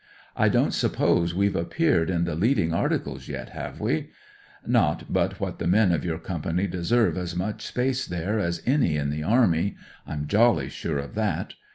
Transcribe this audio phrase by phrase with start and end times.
[0.35, 4.09] I don't suppose we've appeared in the leading articles yet, have we?
[4.65, 8.95] Not but what the men of your Company deserve as much space there as any
[8.95, 9.77] in the Army;
[10.07, 11.53] I'm jolly sure of that.